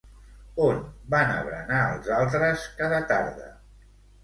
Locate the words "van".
1.15-1.33